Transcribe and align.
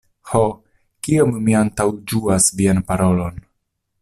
Ho, 0.29 0.39
kiom 1.07 1.37
mi 1.49 1.57
antaŭĝuas 1.61 2.51
vian 2.63 2.85
parolon! 2.89 3.43